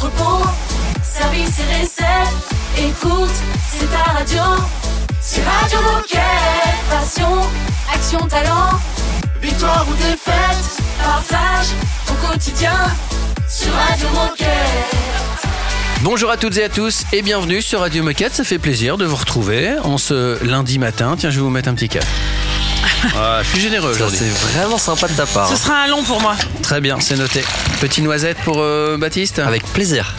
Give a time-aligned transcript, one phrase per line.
[0.00, 0.46] entrepôt,
[1.02, 2.48] service et recettes.
[2.78, 3.30] Écoute,
[3.70, 4.42] c'est ta radio.
[5.20, 6.20] C'est Radio Moquette.
[6.88, 7.42] Passion,
[7.92, 8.80] action, talent.
[9.42, 11.66] Victoire ou défaite, partage
[12.06, 12.76] ton quotidien
[13.48, 14.48] sur Radio Moquette.
[16.02, 18.32] Bonjour à toutes et à tous et bienvenue sur Radio Moquette.
[18.32, 21.14] Ça fait plaisir de vous retrouver en ce lundi matin.
[21.18, 22.06] Tiens, je vais vous mettre un petit café.
[23.16, 24.18] Ah, je suis généreux Ça, aujourd'hui.
[24.20, 25.48] c'est vraiment sympa de ta part.
[25.48, 26.36] Ce sera un long pour moi.
[26.62, 27.42] Très bien, c'est noté.
[27.80, 30.14] Petit noisette pour euh, Baptiste Avec plaisir.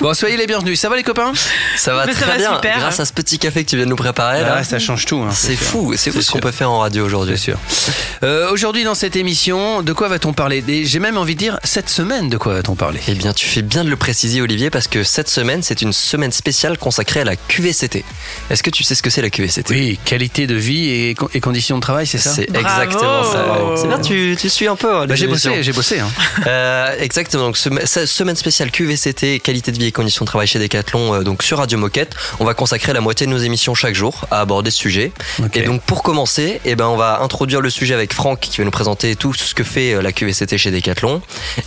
[0.00, 0.78] Bon, soyez les bienvenus.
[0.80, 1.32] Ça va les copains?
[1.76, 2.54] Ça va Mais ça très va bien.
[2.56, 2.78] super.
[2.78, 4.56] Grâce à ce petit café que tu viens de nous préparer, là.
[4.58, 5.18] Ah, Ça change tout.
[5.22, 7.38] hein, c'est fou, c'est fou ce qu'on peut faire en radio aujourd'hui.
[7.38, 7.56] Sûr.
[8.22, 10.62] Euh, Aujourd'hui, dans cette émission, de quoi va-t-on parler?
[10.84, 13.00] J'ai même envie de dire, cette semaine, de quoi va-t-on parler?
[13.08, 15.92] Eh bien, tu fais bien de le préciser, Olivier, parce que cette semaine, c'est une
[15.92, 18.04] semaine spéciale consacrée à la QVCT.
[18.50, 21.40] Est-ce que tu sais ce que c'est la QVCT Oui, qualité de vie et, et
[21.40, 23.44] conditions de travail, c'est ça C'est exactement ça.
[23.76, 24.94] C'est bien, tu, tu suis un peu.
[24.94, 26.00] hein, Bah, J'ai bossé, j'ai bossé.
[26.00, 26.08] hein.
[26.46, 27.44] Euh, exactement.
[27.44, 31.14] Donc, sem- se- semaine spéciale QVCT, qualité de vie et conditions de travail chez Decathlon,
[31.14, 32.14] euh, donc sur Radio Moquette.
[32.40, 35.12] On va consacrer la moitié de nos émissions chaque jour à aborder ce sujet.
[35.54, 38.64] Et donc, pour commencer, eh ben, on va introduire le sujet avec Franck qui va
[38.64, 41.22] nous présenter tout ce que fait euh, la QVCT chez Decathlon.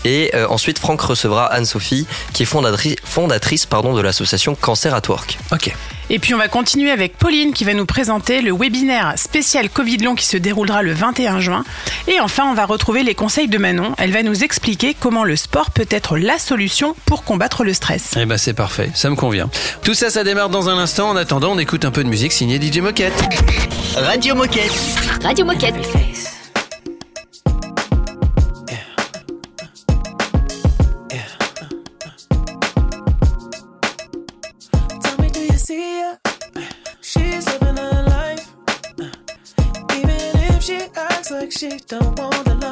[0.06, 5.02] Et euh, ensuite, Franck recevra Anne-Sophie qui est fondatrice, fondatrice pardon, de l'association Cancer at
[5.10, 5.38] Work.
[5.52, 5.74] Ok.
[6.10, 9.98] Et puis on va continuer avec Pauline qui va nous présenter le webinaire spécial Covid
[9.98, 11.66] long qui se déroulera le 21 juin.
[12.08, 13.94] Et enfin, on va retrouver les conseils de Manon.
[13.98, 18.14] Elle va nous expliquer comment le sport peut être la solution pour combattre le stress.
[18.18, 19.50] Eh ben c'est parfait, ça me convient.
[19.84, 21.10] Tout ça, ça démarre dans un instant.
[21.10, 23.14] En attendant, on écoute un peu de musique signée DJ Moquette.
[23.96, 24.72] Radio Moquette.
[25.24, 25.76] Radio Moquette.
[41.58, 42.67] She don't want the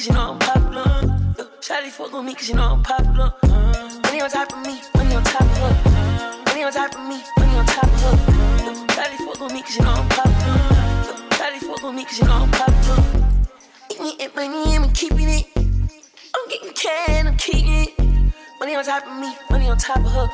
[0.00, 1.34] cause you know I'm popular.
[1.36, 3.34] Yo, Daddy fuck on me cause you know I'm popular.
[4.02, 6.42] Money on top of me, money on top of her.
[6.46, 8.86] Money on top of me, money on top of her.
[8.96, 11.28] Daddy fuck on me cause you know I'm popular.
[11.36, 13.36] Daddy fuck on me cause you know I'm popular.
[13.90, 15.46] Eating it, money, I'm keeping it.
[15.56, 18.34] I'm getting can, I'm keeping it.
[18.58, 20.28] Money on top of me, money on top of her.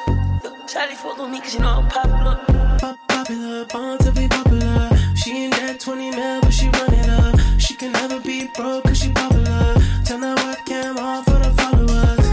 [0.44, 2.38] Yo, Daddy fuck on me cause you know I'm popular.
[2.79, 4.91] Pop- popular, born to be popular.
[5.17, 7.36] She ain't that 20 mil, but she run up.
[7.67, 9.75] She can never be broke cause she popular.
[10.05, 12.27] Turn that webcam on for the followers.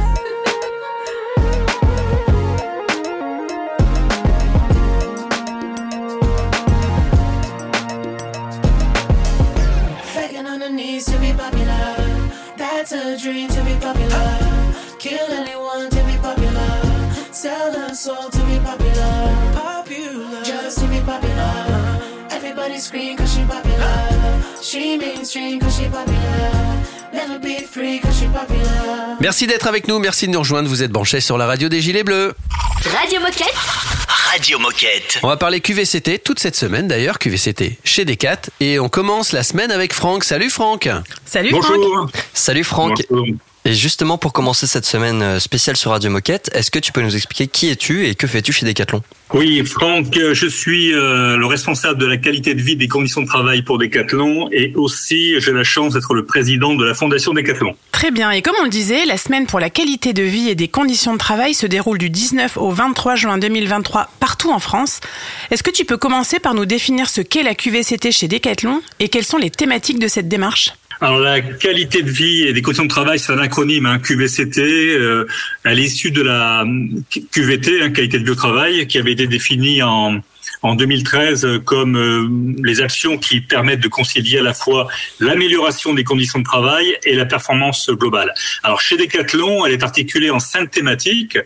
[10.13, 12.29] Begging on her knees to be popular.
[12.55, 14.75] That's a dream to be popular.
[14.99, 17.13] Kill anyone to be popular.
[17.31, 18.29] Sell her soul
[22.55, 24.61] Everybody scream cause she popular.
[24.61, 26.83] She mainstream cause she popular.
[27.11, 29.17] Never be free cause she popular.
[29.19, 30.69] Merci d'être avec nous, merci de nous rejoindre.
[30.69, 32.35] Vous êtes branchés sur la radio des Gilets Bleus.
[32.95, 33.55] Radio Moquette.
[34.07, 35.19] Radio Moquette.
[35.23, 38.41] On va parler QVCT toute cette semaine d'ailleurs, QVCT chez Decat.
[38.59, 40.23] Et on commence la semaine avec Franck.
[40.23, 40.87] Salut Franck
[41.25, 41.75] Salut Franck.
[41.75, 42.11] Bonjour.
[42.35, 43.03] Salut Franck.
[43.09, 43.35] Bonjour.
[43.65, 47.01] Et justement, pour commencer cette semaine euh, spéciale sur Radio Moquette, est-ce que tu peux
[47.01, 49.01] nous expliquer qui es-tu et que fais-tu chez Decathlon?
[49.33, 53.21] Oui, Franck, euh, je suis euh, le responsable de la qualité de vie des conditions
[53.21, 57.33] de travail pour Decathlon et aussi j'ai la chance d'être le président de la fondation
[57.33, 57.73] Decathlon.
[57.93, 60.55] Très bien, et comme on le disait, la semaine pour la qualité de vie et
[60.55, 64.99] des conditions de travail se déroule du 19 au 23 juin 2023 partout en France.
[65.51, 69.07] Est-ce que tu peux commencer par nous définir ce qu'est la QVCT chez Decathlon et
[69.07, 70.73] quelles sont les thématiques de cette démarche?
[71.01, 74.61] Alors la qualité de vie et des conditions de travail, c'est un acronyme, hein, QVCT.
[74.61, 75.25] Euh,
[75.63, 79.11] elle est issue de la hum, QVT, hein, qualité de vie au travail, qui avait
[79.11, 80.21] été définie en
[80.63, 84.87] en 2013 comme euh, les actions qui permettent de concilier à la fois
[85.19, 88.33] l'amélioration des conditions de travail et la performance globale.
[88.63, 91.37] Alors chez Decathlon, elle est articulée en cinq thématiques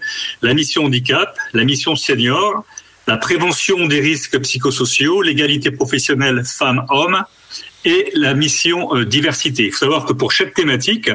[0.41, 2.63] la mission handicap, la mission senior,
[3.07, 7.23] la prévention des risques psychosociaux, l'égalité professionnelle femmes-hommes
[7.87, 9.65] et la mission euh, diversité.
[9.65, 11.09] Il faut savoir que pour chaque thématique,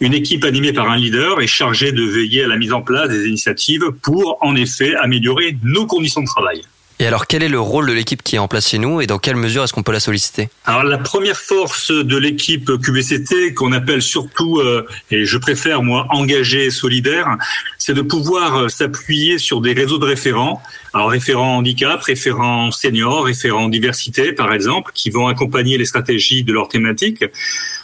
[0.00, 3.10] une équipe animée par un leader est chargée de veiller à la mise en place
[3.10, 6.62] des initiatives pour, en effet, améliorer nos conditions de travail.
[7.00, 9.06] Et alors, quel est le rôle de l'équipe qui est en place chez nous et
[9.06, 10.48] dans quelle mesure est-ce qu'on peut la solliciter?
[10.64, 16.06] Alors la première force de l'équipe QVCT qu'on appelle surtout, euh, et je préfère moi,
[16.10, 17.36] engagé et solidaire,
[17.86, 20.62] c'est de pouvoir euh, s'appuyer sur des réseaux de référents.
[20.94, 26.52] Alors référents handicap, référents seniors, référents diversité par exemple, qui vont accompagner les stratégies de
[26.54, 27.26] leur thématique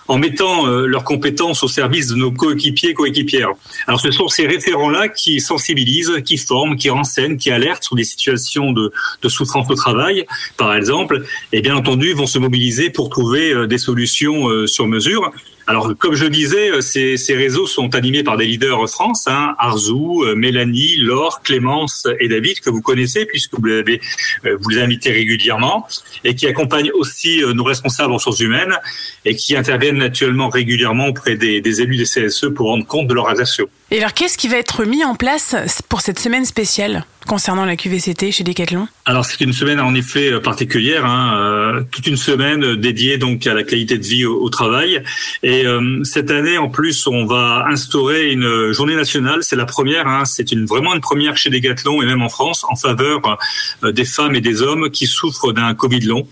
[0.08, 3.50] en mettant euh, leurs compétences au service de nos coéquipiers, coéquipières.
[3.86, 8.04] Alors ce sont ces référents-là qui sensibilisent, qui forment, qui renseignent, qui alertent sur des
[8.04, 10.24] situations de, de souffrance au travail,
[10.56, 15.30] par exemple, et bien entendu vont se mobiliser pour trouver euh, des solutions sur mesure.
[15.70, 20.24] Alors, comme je disais, euh, ces, réseaux sont animés par des leaders France, hein, Arzou,
[20.24, 24.00] euh, Mélanie, Laure, Clémence et David, que vous connaissez puisque vous, l'avez,
[24.46, 25.86] euh, vous les invitez régulièrement,
[26.24, 28.76] et qui accompagnent aussi nos responsables en ressources humaines
[29.24, 33.28] et qui interviennent actuellement régulièrement auprès des élus des CSE pour rendre compte de leurs
[33.28, 33.68] actions.
[33.92, 35.56] Et alors, qu'est-ce qui va être mis en place
[35.88, 38.88] pour cette semaine spéciale concernant la QVCT chez Decathlon?
[39.04, 43.54] Alors c'est une semaine en effet particulière, hein, euh, toute une semaine dédiée donc à
[43.54, 45.02] la qualité de vie au, travail.
[45.42, 49.42] Et euh, cette année en plus, on va instaurer une journée nationale.
[49.42, 52.64] C'est la première, hein, c'est une vraiment une première chez Decathlon et même en France
[52.68, 53.38] en faveur
[53.84, 56.26] euh, des femmes et des hommes qui souffrent d'un Covid long.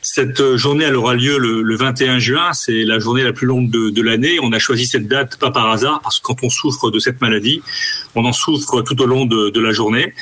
[0.00, 2.52] Cette journée, elle aura lieu le, le 21 juin.
[2.52, 4.38] C'est la journée la plus longue de, de l'année.
[4.42, 7.20] On a choisi cette date pas par hasard parce que quand on souffre de cette
[7.20, 7.62] maladie,
[8.14, 10.14] on en souffre tout au long de, la journée.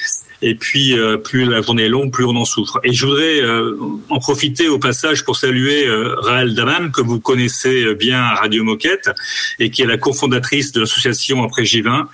[0.43, 2.81] Et puis, euh, plus la journée est longue, plus on en souffre.
[2.83, 3.77] Et je voudrais euh,
[4.09, 8.35] en profiter au passage pour saluer euh, Raël Damam, que vous connaissez euh, bien à
[8.37, 9.11] Radio Moquette,
[9.59, 12.07] et qui est la cofondatrice de l'association Après J20.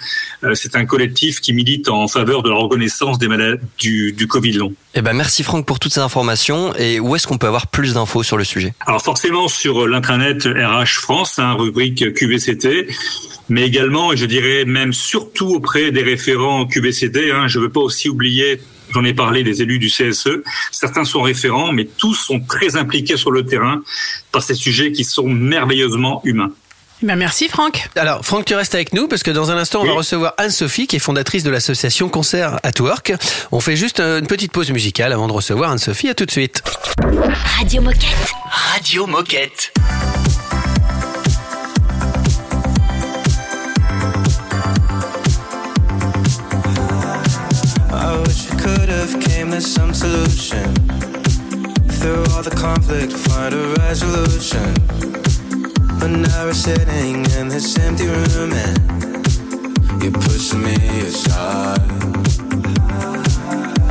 [0.45, 4.27] Euh, C'est un collectif qui milite en faveur de la reconnaissance des malades du, du
[4.27, 4.75] Covid long.
[4.95, 6.75] Eh ben, merci Franck pour toutes ces informations.
[6.77, 8.75] Et où est-ce qu'on peut avoir plus d'infos sur le sujet?
[8.87, 12.89] Alors forcément sur l'intranet RH France, hein, rubrique QVCT,
[13.49, 17.31] mais également, et je dirais même surtout auprès des référents QVCT.
[17.31, 18.61] Hein, je ne veux pas aussi oublier,
[18.93, 20.43] j'en ai parlé, des élus du CSE.
[20.73, 23.83] Certains sont référents, mais tous sont très impliqués sur le terrain
[24.33, 26.51] par ces sujets qui sont merveilleusement humains.
[27.03, 27.89] Eh ben, Merci Franck.
[27.95, 30.87] Alors, Franck, tu restes avec nous parce que dans un instant, on va recevoir Anne-Sophie,
[30.87, 33.13] qui est fondatrice de l'association Concert at Work.
[33.53, 36.09] On fait juste euh, une petite pause musicale avant de recevoir Anne-Sophie.
[36.09, 36.63] À tout de suite.
[37.59, 38.33] Radio Moquette.
[38.51, 39.73] Radio Moquette.
[48.07, 50.73] I wish we could have came to some solution.
[51.99, 54.75] Through all the conflict, find a resolution.
[55.99, 61.83] But now we're sitting in this empty room and you're pushing me aside.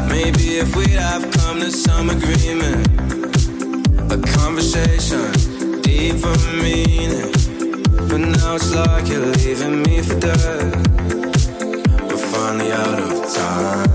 [0.08, 2.88] Maybe if we'd have come to some agreement,
[4.16, 5.28] a conversation,
[5.82, 7.34] deeper meaning.
[8.08, 10.88] But now it's like you're leaving me for dead.
[12.08, 13.95] We're finally out of time.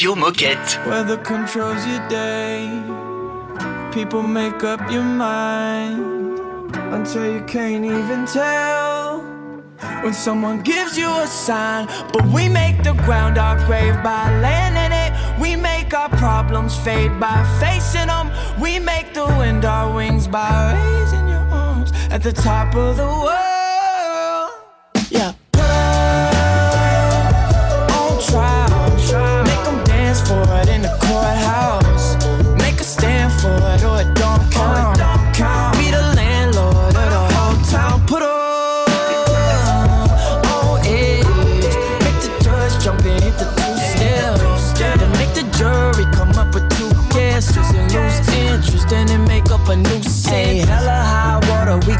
[0.00, 0.86] Radio Moquette.
[0.86, 2.66] Weather controls your day.
[3.92, 9.20] People make up your mind until you can't even tell.
[10.02, 14.76] When someone gives you a sign, but we make the ground our grave by laying
[14.86, 15.38] in it.
[15.38, 18.30] We make our problems fade by facing them.
[18.58, 23.04] We make the wind our wings by raising your arms at the top of the
[23.04, 23.49] world.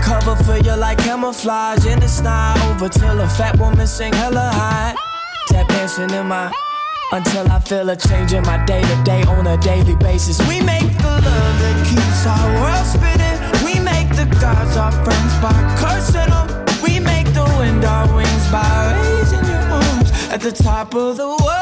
[0.01, 1.87] Cover for you like camouflage.
[1.87, 4.95] And it's not over till a fat woman sing hella high.
[5.49, 6.53] Tap dancing in my
[7.13, 10.39] until I feel a change in my day to day on a daily basis.
[10.49, 13.39] We make the love that keeps our world spinning.
[13.65, 16.47] We make the gods our friends by cursing them.
[16.83, 21.29] We make the wind our wings by raising your arms at the top of the
[21.29, 21.60] world.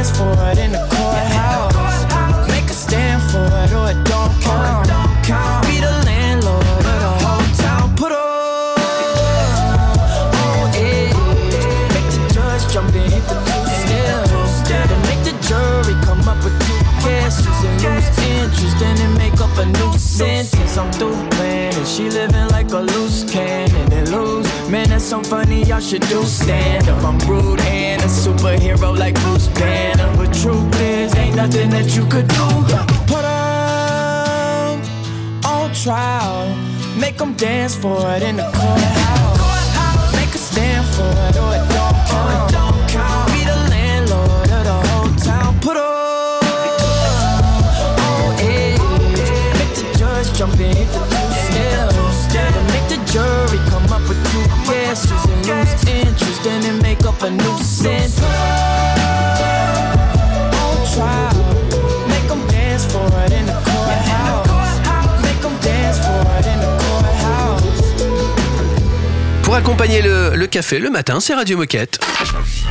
[0.00, 2.06] 'Em for it in the courthouse.
[2.48, 4.88] Make a stand for it or it don't count.
[5.66, 7.94] Be the landlord of the town.
[7.96, 8.78] Put 'em
[10.44, 11.16] on edge.
[11.94, 14.54] Make the judge jump and hit the two steps.
[14.68, 18.76] Then make the jury come up with two guesses and lose interest.
[18.80, 20.78] Then they make up a new sentence.
[20.78, 23.89] I'm through playing and she living like a loose cannon and.
[24.70, 25.64] Man, that's so funny.
[25.64, 27.02] Y'all should do stand up.
[27.02, 30.16] I'm rude and a superhero like Bruce Banner.
[30.16, 32.46] But truth is, ain't nothing that you could do.
[33.08, 34.80] Put 'em
[35.44, 36.54] on trial.
[36.96, 40.12] Make 'em dance for it in the courthouse.
[40.14, 43.26] Make a stand for it or it don't count.
[43.32, 45.58] Be the landlord of the whole town.
[45.66, 46.44] Put 'em
[48.06, 48.78] on edge.
[49.58, 51.96] Make the judge jump and hit the two steps.
[52.72, 53.49] Make the jury
[56.40, 56.44] interest.
[56.44, 58.20] Then they make up a new sentence.
[60.52, 61.34] On trial.
[62.08, 64.80] Make 'em dance for it in the courthouse.
[65.22, 67.72] Make 'em dance for it in the courthouse.
[69.42, 71.98] Pour accompagner le, le café le matin, c'est Radio Moquette.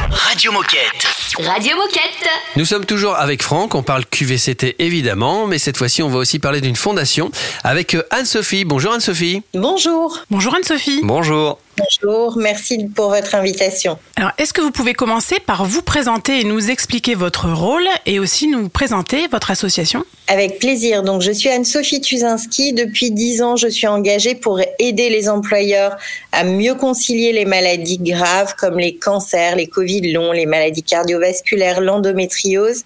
[0.09, 1.07] Radio Moquette.
[1.45, 2.29] Radio Moquette.
[2.55, 6.39] Nous sommes toujours avec Franck, on parle QVCT évidemment, mais cette fois-ci on va aussi
[6.39, 7.31] parler d'une fondation
[7.63, 8.65] avec euh, Anne-Sophie.
[8.65, 9.43] Bonjour Anne-Sophie.
[9.53, 10.19] Bonjour.
[10.31, 11.01] Bonjour Anne-Sophie.
[11.03, 11.59] Bonjour.
[11.79, 13.98] Bonjour, merci pour votre invitation.
[14.15, 18.19] Alors, est-ce que vous pouvez commencer par vous présenter et nous expliquer votre rôle et
[18.19, 20.03] aussi nous présenter votre association?
[20.27, 21.03] Avec plaisir.
[21.03, 22.74] Donc, je suis Anne-Sophie Tuzinski.
[22.74, 25.95] Depuis dix ans, je suis engagée pour aider les employeurs
[26.31, 31.81] à mieux concilier les maladies graves comme les cancers, les Covid longs, les maladies cardiovasculaires,
[31.81, 32.83] l'endométriose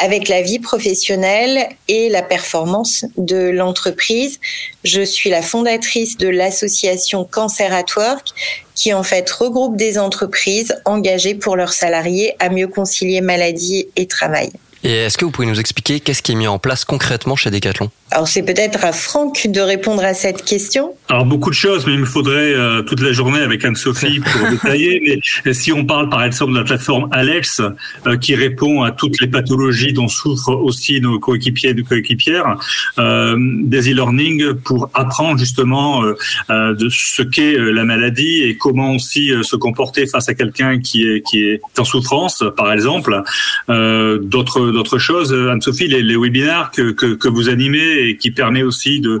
[0.00, 4.40] avec la vie professionnelle et la performance de l'entreprise.
[4.84, 8.28] Je suis la fondatrice de l'association Cancer at Work
[8.74, 14.06] qui en fait regroupe des entreprises engagées pour leurs salariés à mieux concilier maladie et
[14.06, 14.50] travail.
[14.82, 17.50] Et est-ce que vous pouvez nous expliquer qu'est-ce qui est mis en place concrètement chez
[17.50, 17.90] Decathlon?
[18.12, 20.94] Alors c'est peut-être à Franck de répondre à cette question.
[21.08, 24.50] Alors beaucoup de choses, mais il me faudrait euh, toute la journée avec Anne-Sophie pour
[24.50, 25.20] détailler.
[25.44, 27.62] Mais si on parle par exemple de la plateforme Alex,
[28.06, 32.56] euh, qui répond à toutes les pathologies dont souffrent aussi nos coéquipiers et coéquipières,
[32.98, 39.30] euh, des e-learning pour apprendre justement euh, de ce qu'est la maladie et comment aussi
[39.42, 43.22] se comporter face à quelqu'un qui est qui est en souffrance, par exemple.
[43.68, 48.62] D'autres d'autres choses, Anne-Sophie, les, les webinaires que, que que vous animez et qui permet
[48.62, 49.20] aussi de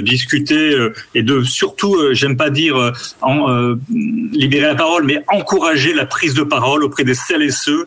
[0.00, 3.76] discuter euh, et de surtout, euh, j'aime pas dire euh,
[4.32, 7.86] libérer la parole, mais encourager la prise de parole auprès des celles et ceux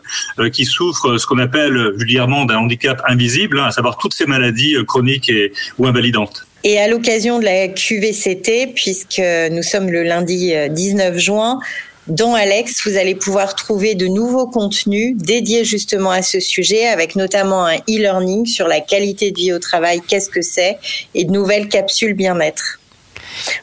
[0.52, 4.76] qui souffrent ce qu'on appelle vulgairement d'un handicap invisible, hein, à savoir toutes ces maladies
[4.86, 6.48] chroniques et, ou invalidantes.
[6.64, 11.60] Et à l'occasion de la QVCT, puisque nous sommes le lundi euh, 19 juin,
[12.08, 17.16] dans Alex, vous allez pouvoir trouver de nouveaux contenus dédiés justement à ce sujet, avec
[17.16, 20.78] notamment un e-learning sur la qualité de vie au travail, qu'est-ce que c'est,
[21.14, 22.80] et de nouvelles capsules bien-être.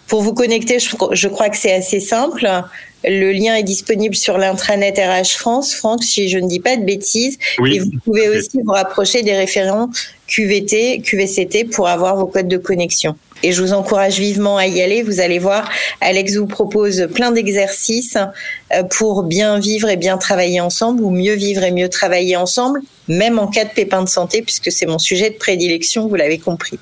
[0.07, 2.47] Pour vous connecter, je, crois que c'est assez simple.
[3.03, 6.83] Le lien est disponible sur l'intranet RH France, Franck, si je ne dis pas de
[6.83, 7.37] bêtises.
[7.59, 9.89] Oui, et vous pouvez aussi vous rapprocher des référents
[10.27, 13.15] QVT, QVCT pour avoir vos codes de connexion.
[13.45, 15.03] Et je vous encourage vivement à y aller.
[15.03, 15.69] Vous allez voir,
[16.01, 18.17] Alex vous propose plein d'exercices
[18.73, 22.81] euh, pour bien vivre et bien travailler ensemble, ou mieux vivre et mieux travailler ensemble,
[23.07, 26.39] même en cas de pépin de santé, puisque c'est mon sujet de prédilection, vous l'avez
[26.39, 26.79] compris.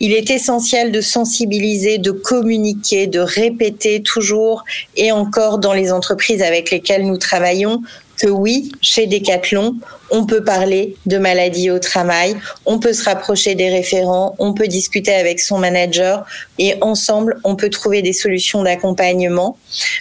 [0.00, 4.64] Il est essentiel de sensibiliser, de communiquer, de répéter toujours
[4.96, 7.82] et encore dans les entreprises avec lesquelles nous travaillons
[8.18, 9.76] que oui, chez Decathlon,
[10.10, 14.68] on peut parler de maladie au travail, on peut se rapprocher des référents, on peut
[14.68, 16.24] discuter avec son manager
[16.58, 19.56] et ensemble, on peut trouver des solutions d'accompagnement.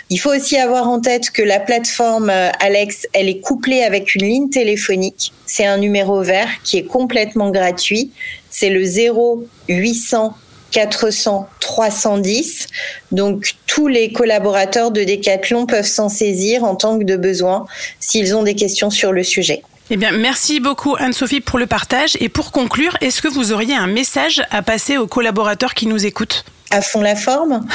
[0.09, 4.15] Il faut aussi avoir en tête que la plateforme euh, Alex, elle est couplée avec
[4.15, 5.33] une ligne téléphonique.
[5.45, 8.11] C'est un numéro vert qui est complètement gratuit.
[8.49, 10.35] C'est le 0800
[10.71, 12.67] 400 310.
[13.11, 17.67] Donc tous les collaborateurs de Decathlon peuvent s'en saisir en tant que de besoin
[17.99, 19.61] s'ils ont des questions sur le sujet.
[19.91, 22.17] Eh bien, merci beaucoup Anne-Sophie pour le partage.
[22.19, 26.07] Et pour conclure, est-ce que vous auriez un message à passer aux collaborateurs qui nous
[26.07, 26.43] écoutent?
[26.71, 27.67] À fond la forme.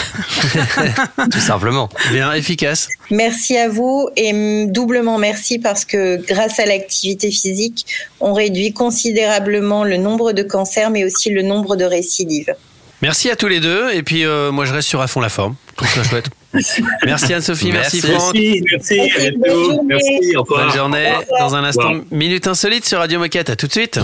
[1.31, 1.89] Tout simplement.
[2.11, 2.89] Bien efficace.
[3.13, 7.87] Merci à vous et doublement merci parce que grâce à l'activité physique,
[8.19, 12.57] on réduit considérablement le nombre de cancers mais aussi le nombre de récidives.
[13.03, 13.91] Merci à tous les deux.
[13.93, 15.57] Et puis, euh, moi, je reste sur à fond la forme.
[15.73, 16.31] Je trouve ça chouette.
[17.05, 18.13] Merci Anne-Sophie, merci, Merci.
[18.13, 18.35] Franck.
[18.35, 19.65] Merci, merci, à Merci, bonne bientôt.
[19.65, 19.83] journée.
[19.89, 20.65] Merci, au revoir.
[20.67, 21.13] Bonne journée.
[21.41, 23.51] Dans un instant, Minute Insolite sur Radio Moquette.
[23.51, 23.99] À tout de suite.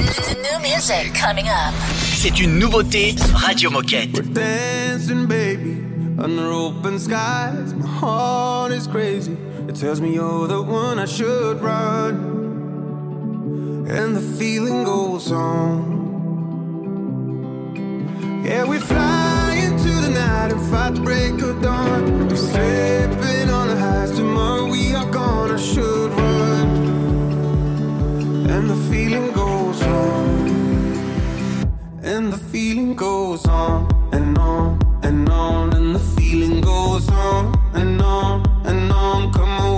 [2.17, 4.11] C'est une nouveauté Radio Moquette.
[4.15, 5.77] We're dancing, baby,
[6.19, 7.75] under open skies.
[7.77, 9.37] My heart is crazy.
[9.69, 12.25] It tells me you're the one I should run.
[13.89, 16.08] And the feeling goes on.
[18.49, 22.29] Yeah, we fly into the night and fight the break of dawn.
[22.29, 24.13] We're slipping on the highs.
[24.17, 25.51] Tomorrow we are gone.
[25.51, 26.69] I should run.
[28.49, 30.49] And the feeling goes on.
[32.03, 38.01] And the feeling goes on and on and on, and the feeling goes on and
[38.01, 39.31] on and on.
[39.31, 39.78] Come away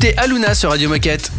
[0.00, 1.30] D'écouter Aluna sur Radio Moquette.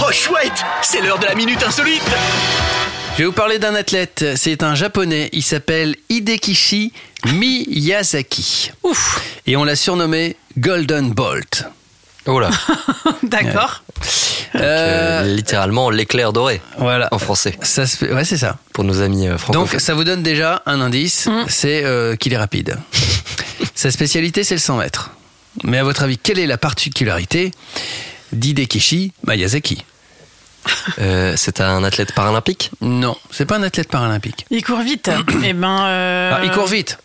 [0.00, 2.02] Oh chouette, c'est l'heure de la minute insolite.
[3.14, 4.24] Je vais vous parler d'un athlète.
[4.36, 5.28] C'est un japonais.
[5.32, 6.92] Il s'appelle Hidekishi
[7.26, 8.70] Miyazaki.
[8.84, 9.20] Ouf.
[9.48, 11.64] Et on l'a surnommé Golden Bolt.
[12.26, 12.50] Oh là,
[13.24, 13.82] D'accord.
[14.54, 14.60] Euh,
[15.24, 17.08] euh, littéralement l'éclair doré voilà.
[17.10, 18.58] en français Ça se fait- Ouais, c'est ça.
[18.72, 19.80] pour nos amis euh, Donc, francophones.
[19.80, 21.26] ça vous donne déjà un indice.
[21.26, 21.44] Mm.
[21.48, 22.76] C'est euh, qu'il est rapide.
[23.74, 25.10] Sa spécialité, c'est le 100 mètres.
[25.64, 27.50] Mais à votre avis, quelle est la particularité
[28.32, 29.84] d'Hidekishi Miyazaki
[30.98, 32.70] Euh, c'est un athlète paralympique?
[32.82, 34.44] Non, c'est pas un athlète paralympique.
[34.50, 35.08] Il court vite.
[35.44, 35.84] Eh ben.
[35.86, 36.98] euh, Ah, il court vite.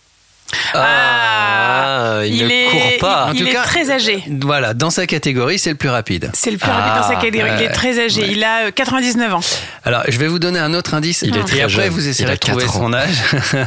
[0.74, 3.26] Ah, il, ne est, court pas.
[3.28, 4.24] En Il tout est cas- très âgé.
[4.42, 6.30] Voilà, dans sa catégorie, c'est le plus rapide.
[6.34, 7.52] C'est le plus rapide dans sa Ah, catégorie.
[7.58, 8.22] Il est très âgé.
[8.22, 8.28] ouais.
[8.32, 9.40] Il a euh, 99 ans.
[9.86, 11.22] Alors, je vais vous donner un autre indice.
[11.24, 11.90] Il est et très après, jeune.
[11.90, 12.80] vous essayerez de trouver 4 ans.
[12.82, 13.24] son âge.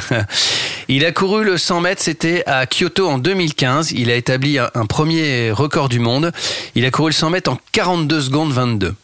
[0.88, 3.92] il a couru le 100 mètres, c'était à Kyoto en 2015.
[3.92, 6.32] Il a établi un, premier record du monde.
[6.74, 8.94] Il a couru le 100 mètres en 42 secondes 22.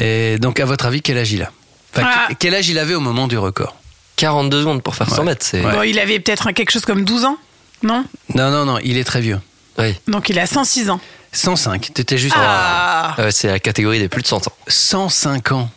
[0.00, 1.50] Et donc, à votre avis, quel âge il a?
[1.94, 2.26] Enfin, Ah.
[2.30, 3.76] que- Quel âge il avait au moment du record?
[4.16, 5.24] 42 secondes pour faire 100 Ouais.
[5.24, 5.64] mètres, c'est.
[5.64, 5.72] Ouais.
[5.72, 7.36] Bon, il avait peut-être un- quelque chose comme 12 ans,
[7.82, 9.40] non Non, non, non, il est très vieux.
[9.78, 9.94] Oui.
[10.08, 11.00] Donc il a 106 ans.
[11.32, 14.52] 105, t'étais juste Ah Euh, c'est la catégorie des plus de 100 ans.
[14.68, 15.70] 105 ans.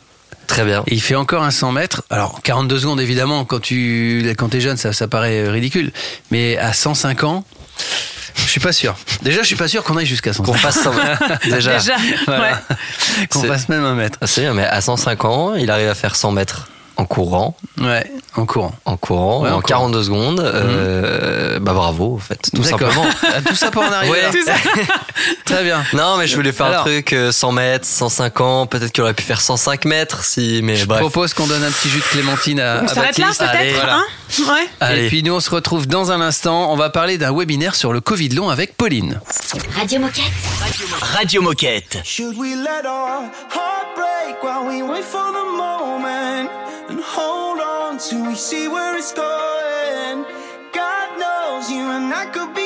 [0.47, 0.83] Très bien.
[0.87, 2.03] Et il fait encore un 100 mètres.
[2.09, 5.91] Alors, 42 secondes, évidemment, quand tu quand es jeune, ça, ça paraît ridicule.
[6.29, 7.43] Mais à 105 ans,
[8.35, 8.95] je suis pas sûr.
[9.23, 10.45] Déjà, je suis pas sûr qu'on aille jusqu'à 105.
[10.51, 11.23] Qu'on fasse 100 mètres.
[11.49, 11.77] Déjà.
[11.79, 11.95] Déjà,
[12.27, 12.43] Voilà.
[12.69, 13.27] ouais.
[13.31, 14.19] Qu'on fasse même un mètre.
[14.21, 16.67] Ah, c'est bien, mais à 105 ans, il arrive à faire 100 mètres.
[16.97, 17.57] En courant.
[17.79, 18.73] Ouais, en courant.
[18.85, 19.67] En courant, Ouais, en en courant.
[19.89, 20.39] 42 secondes.
[20.39, 23.05] euh, bah bravo, en fait, tout simplement.
[23.23, 24.21] Ah, Tout ça pour en arriver Ouais.
[24.21, 24.29] là.
[24.31, 24.53] Tout ça.
[25.45, 25.83] Très bien.
[25.93, 26.81] Non, mais je voulais faire Alors.
[26.81, 30.75] un truc euh, 100 mètres, 150, peut-être qu'il aurait pu faire 105 mètres, si, mais
[30.75, 30.99] Je bref.
[31.01, 33.95] propose qu'on donne un petit jus de clémentine à, On à s'arrête là peut-être voilà.
[33.97, 34.05] hein
[34.39, 34.67] Ouais.
[34.79, 35.05] Allez.
[35.05, 36.71] Et puis nous, on se retrouve dans un instant.
[36.71, 39.19] On va parler d'un webinaire sur le Covid long avec Pauline.
[39.75, 40.23] Radio Moquette.
[41.01, 41.99] Radio Moquette.
[42.03, 46.49] Should we let our heart break while we wait for the moment?
[46.89, 50.25] And hold on till we see where it's going?
[50.73, 52.64] God knows you and I could be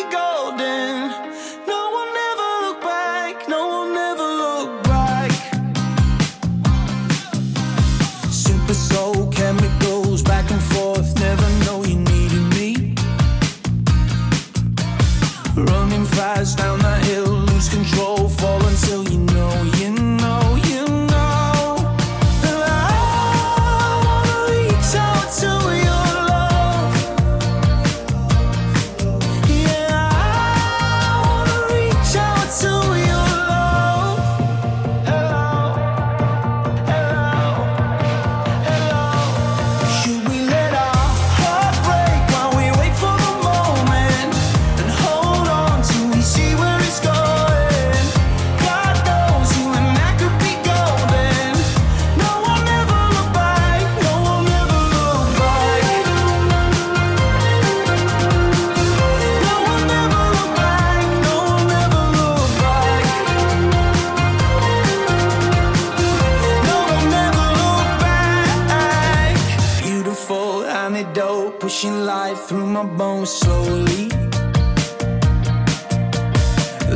[72.48, 74.10] through my bones slowly.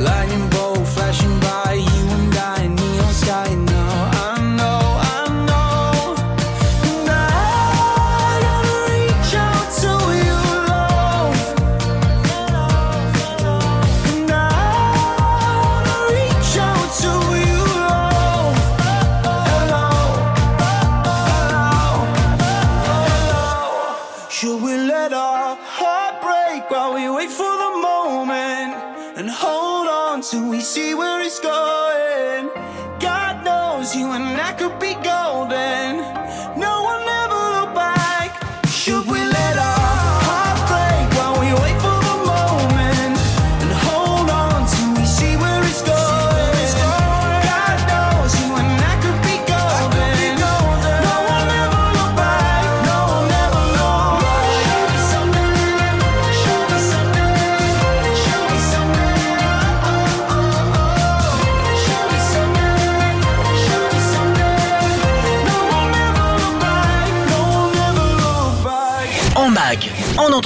[0.05, 0.72] Lightning bolt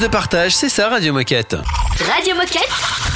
[0.00, 1.56] Plus de partage, c'est ça Radio Moquette.
[2.14, 2.70] Radio Moquette.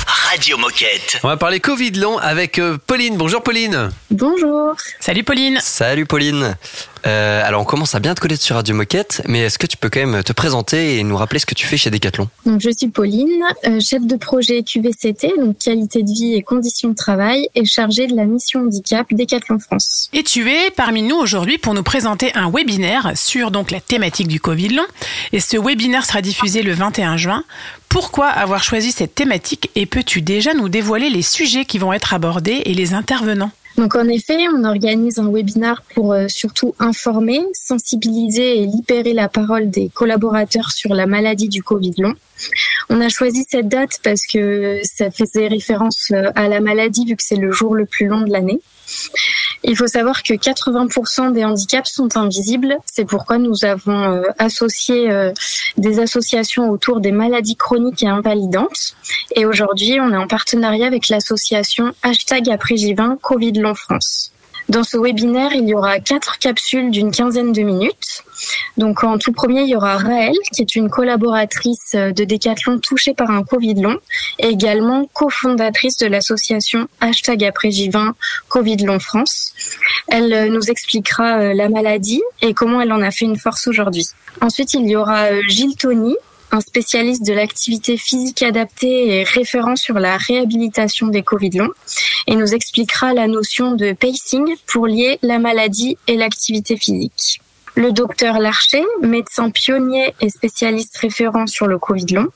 [0.06, 1.18] Radio Moquette.
[1.22, 3.16] On va parler Covid long avec euh, Pauline.
[3.16, 3.90] Bonjour Pauline.
[4.10, 4.74] Bonjour.
[5.00, 5.58] Salut Pauline.
[5.62, 6.56] Salut Pauline.
[7.06, 9.76] Euh, alors on commence à bien te connaître sur Radio Moquette, mais est-ce que tu
[9.76, 12.28] peux quand même te présenter et nous rappeler ce que tu fais chez Decathlon?
[12.46, 16.90] Donc, je suis Pauline, euh, chef de projet QVCT, donc qualité de vie et conditions
[16.90, 20.08] de travail, et chargée de la mission handicap Decathlon France.
[20.12, 24.28] Et tu es parmi nous aujourd'hui pour nous présenter un webinaire sur donc la thématique
[24.28, 24.86] du Covid long.
[25.32, 27.44] Et ce webinaire sera diffusé le 21 juin.
[27.88, 32.14] Pourquoi avoir choisi cette thématique et peux-tu déjà nous dévoiler les sujets qui vont être
[32.14, 33.52] abordés et les intervenants?
[33.76, 39.28] Donc en effet, on organise un webinaire pour euh, surtout informer, sensibiliser et libérer la
[39.28, 42.14] parole des collaborateurs sur la maladie du Covid long.
[42.90, 47.16] On a choisi cette date parce que ça faisait référence euh, à la maladie vu
[47.16, 48.60] que c'est le jour le plus long de l'année.
[49.62, 52.76] Il faut savoir que 80% des handicaps sont invisibles.
[52.84, 55.32] C'est pourquoi nous avons euh, associé euh,
[55.78, 58.94] des associations autour des maladies chroniques et invalidantes.
[59.34, 64.33] Et aujourd'hui, on est en partenariat avec l'association hashtag après J20 Covid long France.
[64.68, 68.22] Dans ce webinaire, il y aura quatre capsules d'une quinzaine de minutes.
[68.76, 73.14] Donc en tout premier, il y aura Raël, qui est une collaboratrice de Decathlon touchée
[73.14, 73.98] par un Covid long,
[74.38, 78.12] également cofondatrice de l'association hashtag après J20
[78.48, 79.52] Covid long France.
[80.08, 83.66] Elle euh, nous expliquera euh, la maladie et comment elle en a fait une force
[83.66, 84.06] aujourd'hui.
[84.40, 86.16] Ensuite, il y aura euh, Gilles Tony,
[86.54, 91.72] un spécialiste de l'activité physique adaptée et référent sur la réhabilitation des Covid longs,
[92.28, 97.40] et nous expliquera la notion de pacing pour lier la maladie et l'activité physique.
[97.74, 102.28] Le docteur Larcher, médecin pionnier et spécialiste référent sur le Covid long,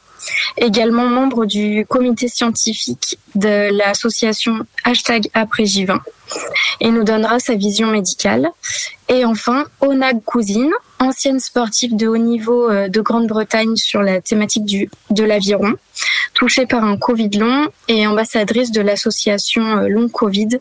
[0.57, 6.01] également membre du comité scientifique de l'association hashtag après J20
[6.81, 8.51] et nous donnera sa vision médicale.
[9.09, 14.65] Et enfin, Onag Cousine, ancienne sportive de haut niveau euh, de Grande-Bretagne sur la thématique
[14.65, 15.75] du, de l'aviron,
[16.35, 20.59] touchée par un Covid long et ambassadrice de l'association euh, Long Covid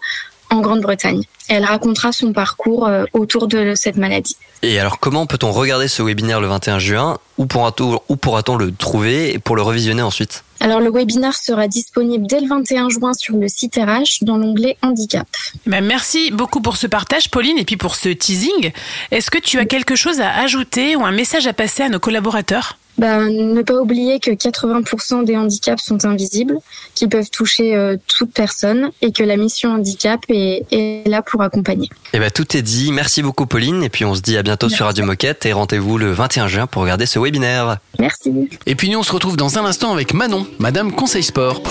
[0.49, 1.23] en Grande-Bretagne.
[1.49, 4.37] Elle racontera son parcours euh, autour de cette maladie.
[4.63, 7.17] Et alors comment peut-on regarder ce webinaire le 21 juin?
[7.37, 9.37] Où pourra-t-on où pourra-t-on le trouver?
[9.39, 10.43] Pour le revisionner ensuite?
[10.59, 14.77] Alors le webinaire sera disponible dès le 21 juin sur le site RH dans l'onglet
[14.81, 15.27] handicap.
[15.67, 18.71] Ben, merci beaucoup pour ce partage, Pauline, et puis pour ce teasing.
[19.11, 21.99] Est-ce que tu as quelque chose à ajouter ou un message à passer à nos
[21.99, 22.77] collaborateurs?
[22.97, 26.57] Ben, ne pas oublier que 80% des handicaps sont invisibles,
[26.95, 31.41] qui peuvent toucher euh, toute personne et que la mission handicap est, est là pour
[31.41, 31.89] accompagner.
[32.13, 32.91] Eh ben tout est dit.
[32.91, 33.83] Merci beaucoup Pauline.
[33.83, 36.67] Et puis on se dit à bientôt sur Radio Moquette et rendez-vous le 21 juin
[36.67, 37.77] pour regarder ce webinaire.
[37.99, 38.33] Merci.
[38.65, 41.61] Et puis nous on se retrouve dans un instant avec Manon, Madame Conseil Sport.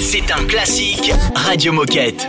[0.00, 2.28] C'est un classique Radio Moquette.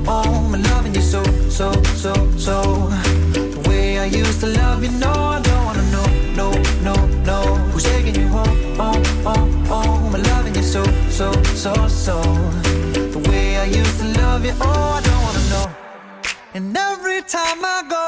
[2.01, 2.61] so, so.
[3.31, 6.07] The way I used to love you, no, I don't wanna know,
[6.39, 6.47] no,
[6.81, 6.95] no,
[7.29, 7.39] no.
[7.71, 10.15] Who's taking you home, home, home, home?
[10.15, 11.31] And loving you so, so,
[11.63, 12.19] so, so.
[13.13, 15.67] The way I used to love you, oh, I don't wanna know.
[16.55, 18.07] And every time I go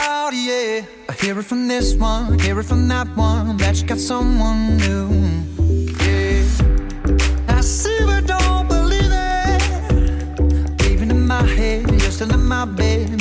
[0.00, 3.86] out, yeah, I hear it from this one, hear it from that one, that you
[3.86, 5.10] got someone new.
[6.00, 6.42] Yeah.
[7.48, 10.90] I see but don't believe it.
[10.90, 13.15] Even in my head, you're still in my bed.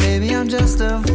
[0.47, 1.14] Just a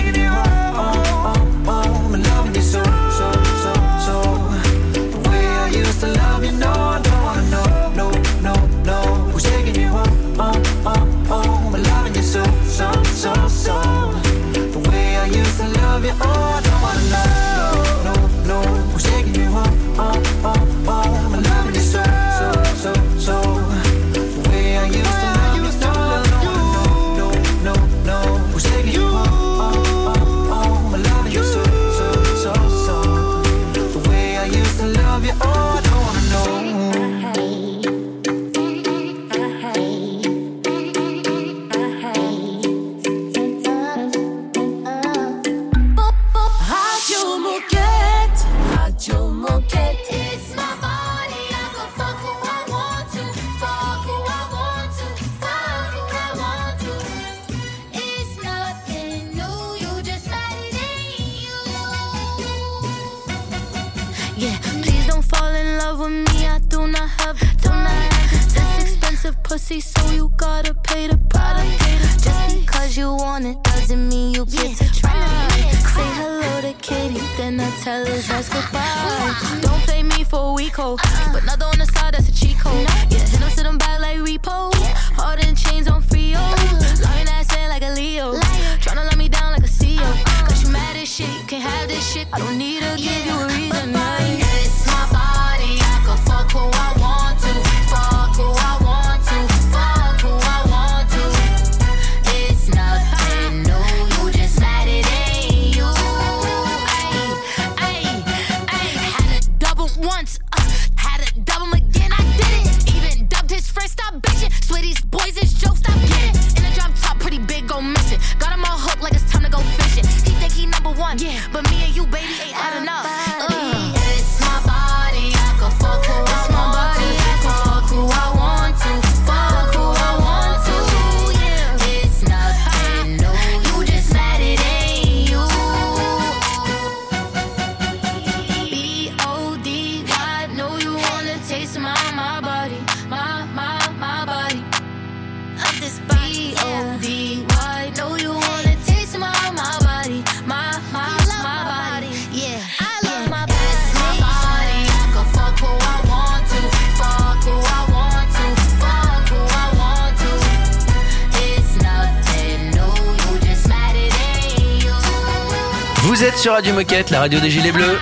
[166.41, 167.99] Sur Radio Moquette, la radio des Gilets Bleus.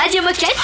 [0.00, 0.54] Radio Moquette.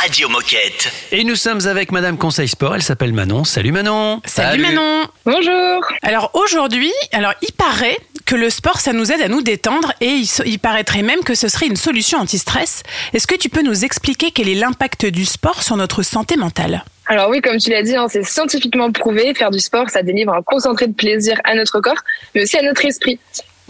[0.00, 0.90] Radio Moquette.
[1.12, 3.44] Et nous sommes avec Madame Conseil Sport, elle s'appelle Manon.
[3.44, 7.96] Salut Manon Salut, Manon Bonjour Alors aujourd'hui, alors il paraît
[8.26, 11.46] que le sport, ça nous aide à nous détendre et il, paraîtrait même que ce
[11.46, 12.82] serait une solution anti-stress.
[13.12, 16.84] Est-ce que tu peux nous expliquer quel est l'impact du sport sur notre santé mentale?
[17.06, 20.32] Alors oui, comme tu l'as dit, hein, c'est scientifiquement prouvé, faire du sport, ça délivre
[20.32, 22.02] un concentré de plaisir à notre corps,
[22.34, 23.20] mais aussi à notre esprit.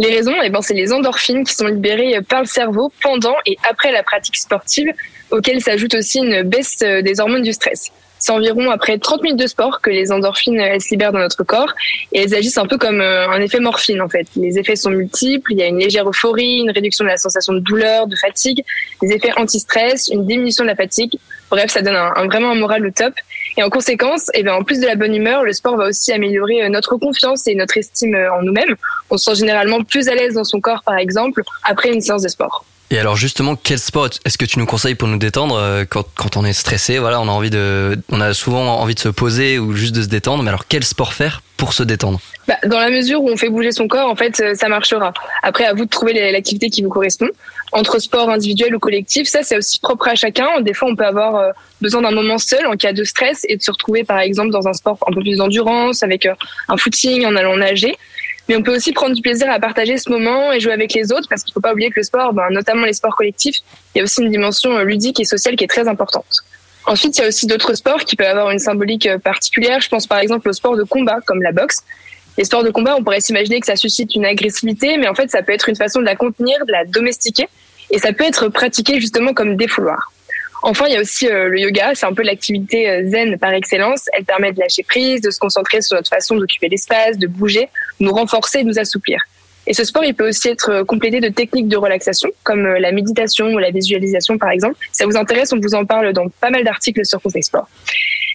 [0.01, 3.59] Les raisons, eh ben, c'est les endorphines qui sont libérées par le cerveau pendant et
[3.69, 4.91] après la pratique sportive,
[5.31, 7.93] auxquelles s'ajoute aussi une baisse euh, des hormones du stress.
[8.19, 11.45] C'est environ après 30 minutes de sport que les endorphines elles se libèrent dans notre
[11.45, 11.75] corps
[12.13, 14.27] et elles agissent un peu comme euh, un effet morphine en fait.
[14.37, 17.53] Les effets sont multiples, il y a une légère euphorie, une réduction de la sensation
[17.53, 18.65] de douleur, de fatigue,
[19.03, 21.19] des effets anti-stress, une diminution de la fatigue.
[21.51, 23.13] Bref, ça donne un, vraiment un moral au top.
[23.57, 26.13] Et en conséquence, eh bien, en plus de la bonne humeur, le sport va aussi
[26.13, 28.77] améliorer euh, notre confiance et notre estime euh, en nous-mêmes.
[29.11, 32.23] On se sent généralement plus à l'aise dans son corps, par exemple, après une séance
[32.23, 32.65] de sport.
[32.93, 36.05] Et alors justement, quel sport est-ce que tu nous conseilles pour nous détendre euh, quand,
[36.17, 39.09] quand on est stressé Voilà, on a envie de, on a souvent envie de se
[39.09, 40.43] poser ou juste de se détendre.
[40.43, 42.21] Mais alors quel sport faire pour se détendre?
[42.49, 45.13] Bah, dans la mesure où on fait bouger son corps, en fait, ça marchera.
[45.45, 47.29] Après, à vous de trouver l'activité qui vous correspond.
[47.73, 50.61] Entre sport individuel ou collectif, ça, c'est aussi propre à chacun.
[50.61, 51.51] Des fois, on peut avoir euh,
[51.81, 54.67] besoin d'un moment seul en cas de stress et de se retrouver, par exemple, dans
[54.67, 56.35] un sport un peu plus d'endurance, avec euh,
[56.69, 57.97] un footing, en allant nager.
[58.49, 61.13] Mais on peut aussi prendre du plaisir à partager ce moment et jouer avec les
[61.13, 63.59] autres, parce qu'il faut pas oublier que le sport, ben, notamment les sports collectifs,
[63.95, 66.27] il y a aussi une dimension euh, ludique et sociale qui est très importante.
[66.87, 69.81] Ensuite, il y a aussi d'autres sports qui peuvent avoir une symbolique particulière.
[69.81, 71.85] Je pense par exemple au sport de combat, comme la boxe.
[72.41, 75.31] Les sports de combat, on pourrait s'imaginer que ça suscite une agressivité, mais en fait,
[75.31, 77.47] ça peut être une façon de la contenir, de la domestiquer,
[77.91, 80.11] et ça peut être pratiqué justement comme défouloir.
[80.63, 83.53] Enfin, il y a aussi euh, le yoga, c'est un peu l'activité euh, zen par
[83.53, 84.07] excellence.
[84.15, 87.69] Elle permet de lâcher prise, de se concentrer sur notre façon d'occuper l'espace, de bouger,
[87.99, 89.21] nous renforcer, nous assouplir.
[89.67, 92.79] Et ce sport, il peut aussi être euh, complété de techniques de relaxation, comme euh,
[92.79, 94.77] la méditation ou la visualisation, par exemple.
[94.93, 97.69] Si ça vous intéresse, on vous en parle dans pas mal d'articles sur Conseil Sport.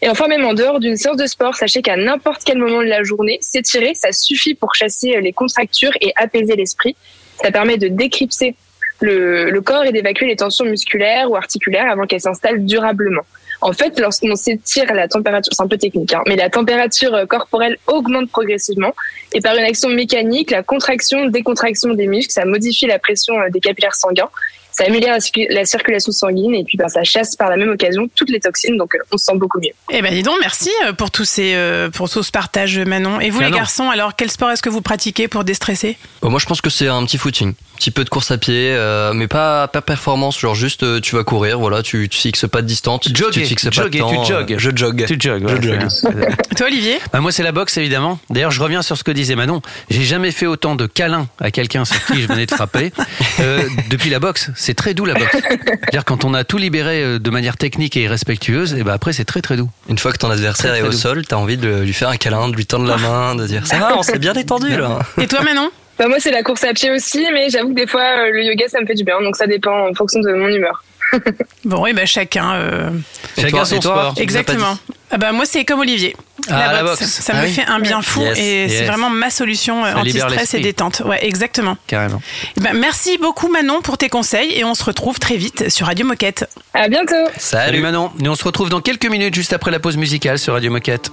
[0.01, 2.88] Et enfin, même en dehors d'une séance de sport, sachez qu'à n'importe quel moment de
[2.88, 6.95] la journée, s'étirer, ça suffit pour chasser euh, les contractures et apaiser l'esprit.
[7.41, 8.55] Ça permet de décrypter
[9.01, 13.23] le, le corps et d'évacuer les tensions musculaires ou articulaires avant qu'elles s'installent durablement.
[13.70, 17.26] En fait, lorsqu'on s'étire, la température, c'est un peu technique, hein, mais la température euh,
[17.26, 18.93] corporelle augmente progressivement
[19.34, 23.49] et par une action mécanique, la contraction, décontraction des muscles, ça modifie la pression euh,
[23.49, 24.30] des capillaires sanguins,
[24.72, 27.70] ça améliore la, circu- la circulation sanguine et puis ben, ça chasse par la même
[27.70, 29.74] occasion toutes les toxines, donc euh, on se sent beaucoup mieux.
[29.89, 31.57] Eh ben dis donc, merci pour tous ces,
[31.95, 33.20] pour tout ce partage, Manon.
[33.20, 35.97] Et vous, les garçons, alors quel sport est-ce que vous pratiquez pour déstresser?
[36.22, 37.53] Bon, moi, je pense que c'est un petit footing.
[37.76, 40.39] Un petit peu de course à pied, euh, mais pas, pas performance.
[40.39, 43.01] Genre juste, euh, tu vas courir, voilà, tu, tu fixes pas de distance.
[43.01, 44.23] tu- Jogger, tu te fixes pas de temps.
[44.23, 44.53] tu jogues.
[44.53, 45.05] euh, Je jogue.
[45.05, 45.78] Tu jogues, Je jogue.
[45.78, 45.88] bien.
[46.57, 48.17] Toi, Olivier Bah, moi, c'est la boxe, évidemment.
[48.30, 49.61] D'ailleurs, je reviens sur ce que disait Manon.
[49.89, 52.93] J'ai jamais fait autant de câlins à quelqu'un sur qui je venais de frapper
[53.41, 54.51] euh, depuis la boxe.
[54.55, 55.36] C'est très doux, la boxe.
[55.36, 59.11] C'est-à-dire, quand on a tout libéré euh, de manière technique et respectueuse, et ben après,
[59.11, 59.69] c'est très, très doux.
[59.89, 60.97] Une fois que ton adversaire Très, est au doux.
[60.97, 63.67] sol, t'as envie de lui faire un câlin, de lui tendre la main, de dire
[63.67, 64.99] ça va, on s'est bien détendu là.
[65.21, 67.87] Et toi, Manon Bah, moi, c'est la course à pied aussi, mais j'avoue que des
[67.87, 70.33] fois, euh, le yoga, ça me fait du bien, donc ça dépend en fonction de
[70.33, 70.83] mon humeur.
[71.63, 72.53] Bon, et ben chacun.
[72.55, 72.89] euh,
[73.37, 74.13] Et Chacun toi- son et toi, sport.
[74.17, 74.77] Exactement.
[75.11, 76.15] Ah bah moi c'est comme Olivier.
[76.49, 77.03] Ah, la boxe.
[77.05, 77.53] Ça Ah me oui.
[77.53, 81.01] fait un bien fou Yes, et c'est vraiment ma solution euh, anti-stress et détente.
[81.05, 81.77] Ouais, exactement.
[81.87, 82.21] Carrément.
[82.57, 85.87] Eh ben, merci beaucoup Manon pour tes conseils et on se retrouve très vite sur
[85.87, 86.47] Radio Moquette.
[86.73, 87.79] À bientôt Salut, Salut.
[87.81, 88.11] Manon.
[88.23, 91.11] Et on se retrouve dans quelques minutes, juste après la pause musicale sur Radio Moquette.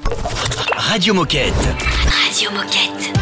[0.77, 1.53] Radio Moquette.
[2.29, 3.22] Radio Moquette.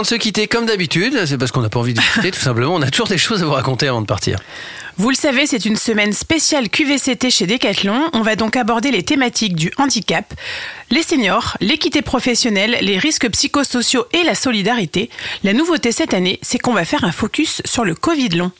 [0.00, 2.40] Avant de se quitter, comme d'habitude, c'est parce qu'on n'a pas envie de quitter, tout
[2.40, 4.38] simplement, on a toujours des choses à vous raconter avant de partir.
[4.96, 8.08] Vous le savez, c'est une semaine spéciale QVCT chez Decathlon.
[8.14, 10.32] On va donc aborder les thématiques du handicap,
[10.90, 15.10] les seniors, l'équité professionnelle, les risques psychosociaux et la solidarité.
[15.44, 18.52] La nouveauté cette année, c'est qu'on va faire un focus sur le Covid long.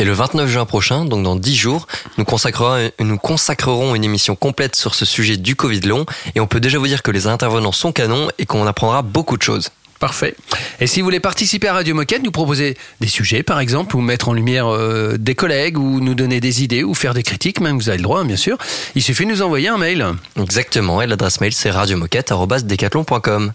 [0.00, 1.86] Et le 29 juin prochain, donc dans 10 jours,
[2.18, 6.04] nous consacrerons, nous consacrerons une émission complète sur ce sujet du Covid long.
[6.34, 9.36] Et on peut déjà vous dire que les intervenants sont canons et qu'on apprendra beaucoup
[9.36, 9.70] de choses.
[10.00, 10.34] Parfait.
[10.80, 14.00] Et si vous voulez participer à Radio Moquette, nous proposer des sujets, par exemple, ou
[14.00, 17.60] mettre en lumière euh, des collègues, ou nous donner des idées, ou faire des critiques,
[17.60, 18.56] même vous avez le droit, bien sûr,
[18.94, 20.06] il suffit de nous envoyer un mail.
[20.40, 23.52] Exactement, et l'adresse mail c'est radiomoquette.com.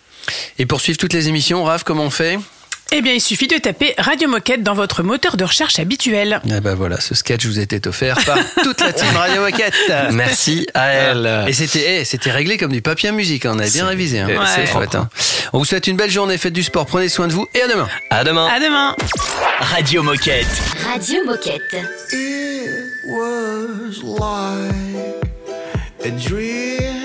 [0.59, 2.37] Et pour suivre toutes les émissions, Raph, comment on fait?
[2.91, 6.39] Eh bien, il suffit de taper Radio Moquette dans votre moteur de recherche habituel.
[6.45, 9.73] Eh ben voilà, ce sketch vous était offert par toute la team Radio Moquette.
[10.11, 11.45] Merci à elle.
[11.47, 14.19] Et c'était eh, c'était réglé comme du papier à musique, hein, on avait bien révisé.
[14.19, 14.27] Hein.
[14.27, 14.35] Ouais.
[14.47, 14.97] C'est C'est chouette, propre.
[14.97, 15.09] hein.
[15.51, 17.67] On vous souhaite une belle journée, faites du sport, prenez soin de vous et à
[17.67, 17.87] demain.
[18.11, 18.47] À demain.
[18.47, 18.95] À demain.
[19.59, 20.45] Radio Moquette.
[20.87, 21.75] Radio Moquette.
[22.13, 22.69] It
[23.07, 25.25] was like
[26.05, 27.04] a dream.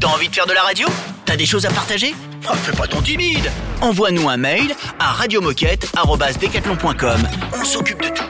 [0.00, 0.88] T'as envie de faire de la radio?
[1.26, 2.14] T'as des choses à partager?
[2.48, 3.50] Oh, fais pas ton timide
[3.82, 7.28] Envoie-nous un mail à radiomoquette.com.
[7.52, 8.29] On s'occupe de tout.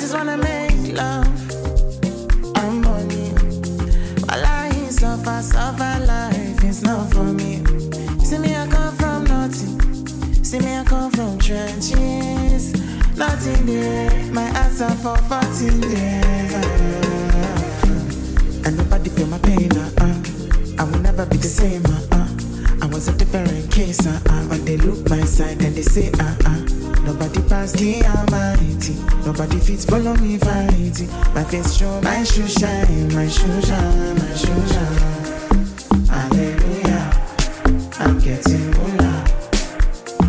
[0.00, 1.26] Just wanna make love
[2.56, 3.28] and money.
[4.24, 7.62] While I suffer, suffer life is not for me.
[8.24, 10.42] See me, I come from nothing.
[10.42, 12.72] See me, I come from trenches.
[13.16, 14.32] Nothing there.
[14.32, 16.54] My answer for 14 years.
[18.64, 19.70] And nobody feel my pain.
[19.76, 20.82] Uh, uh.
[20.82, 21.84] I will never be the same.
[21.84, 22.28] Uh, uh.
[22.82, 24.06] I was a different case.
[24.06, 24.42] Uh, uh.
[24.48, 26.60] When they look my side and they say, uh, uh.
[27.04, 28.02] Nobody pass the
[29.30, 29.42] almighty.
[29.42, 31.08] Nobody fits follow me fighting.
[31.34, 36.06] My face show, my shoe shine, my shoe shine, my shoe shine.
[36.06, 37.10] Hallelujah.
[37.98, 39.24] I'm getting moolah.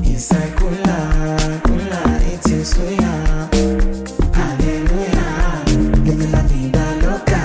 [0.04, 3.14] Inside cooler, cooler, eating suya.
[4.34, 5.64] Hallelujah.
[6.06, 7.41] Living la vida loca.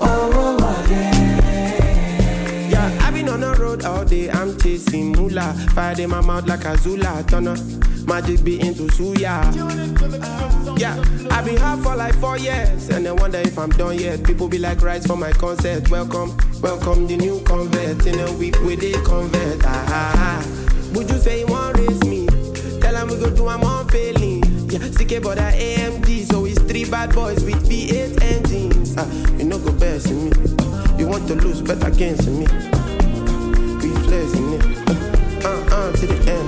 [0.00, 2.68] Oh, oh, oh, yeah.
[2.70, 5.54] Yeah, I've been on the road all day, I'm chasing moolah.
[5.74, 7.58] Fire in my mouth like a Zula, up.
[8.06, 9.97] Magic be into suya.
[11.48, 14.22] Been hard for like four years, and I wonder if I'm done yet.
[14.22, 15.88] People be like, rise for my concert.
[15.88, 18.04] Welcome, welcome the new convert.
[18.06, 19.64] In a week with the convert.
[19.64, 20.92] Ah, ah, ah.
[20.92, 22.26] Would you say you want raise me?
[22.80, 24.44] Tell them we go do I'm on failing.
[24.68, 28.94] Yeah, CK but that AMD, so it's three bad boys with V8 engines.
[28.98, 30.36] Ah, you know go best in me.
[30.98, 32.44] You want to lose, bet against me.
[33.80, 35.46] We flexing it.
[35.46, 36.47] Uh, uh, to the end